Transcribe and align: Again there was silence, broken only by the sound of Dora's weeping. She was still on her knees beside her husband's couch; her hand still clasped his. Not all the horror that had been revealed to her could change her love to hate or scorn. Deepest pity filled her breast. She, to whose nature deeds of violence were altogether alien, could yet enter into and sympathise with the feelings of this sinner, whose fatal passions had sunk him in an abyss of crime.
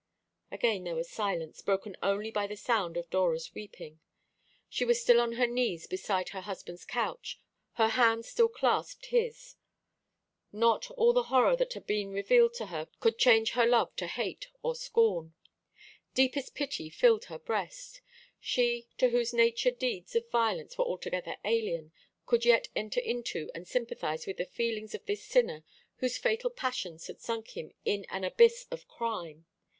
Again 0.51 0.83
there 0.83 0.95
was 0.95 1.11
silence, 1.11 1.61
broken 1.61 1.95
only 2.01 2.31
by 2.31 2.47
the 2.47 2.55
sound 2.57 2.97
of 2.97 3.11
Dora's 3.11 3.53
weeping. 3.53 3.99
She 4.67 4.83
was 4.83 4.99
still 4.99 5.21
on 5.21 5.33
her 5.33 5.45
knees 5.45 5.85
beside 5.85 6.29
her 6.29 6.41
husband's 6.41 6.85
couch; 6.85 7.39
her 7.73 7.89
hand 7.89 8.25
still 8.25 8.47
clasped 8.47 9.05
his. 9.05 9.57
Not 10.51 10.89
all 10.89 11.13
the 11.13 11.25
horror 11.29 11.55
that 11.55 11.73
had 11.73 11.85
been 11.85 12.09
revealed 12.11 12.55
to 12.55 12.65
her 12.73 12.87
could 12.99 13.19
change 13.19 13.51
her 13.51 13.67
love 13.67 13.95
to 13.97 14.07
hate 14.07 14.47
or 14.63 14.73
scorn. 14.73 15.35
Deepest 16.15 16.55
pity 16.55 16.89
filled 16.89 17.25
her 17.25 17.37
breast. 17.37 18.01
She, 18.39 18.87
to 18.97 19.09
whose 19.09 19.35
nature 19.35 19.69
deeds 19.69 20.15
of 20.15 20.31
violence 20.31 20.79
were 20.79 20.85
altogether 20.85 21.35
alien, 21.45 21.91
could 22.25 22.43
yet 22.43 22.69
enter 22.75 23.01
into 23.01 23.51
and 23.53 23.67
sympathise 23.67 24.25
with 24.25 24.37
the 24.37 24.45
feelings 24.45 24.95
of 24.95 25.05
this 25.05 25.23
sinner, 25.23 25.63
whose 25.97 26.17
fatal 26.17 26.49
passions 26.49 27.05
had 27.05 27.21
sunk 27.21 27.55
him 27.55 27.71
in 27.85 28.07
an 28.09 28.23
abyss 28.23 28.65
of 28.71 28.87
crime. 28.87 29.45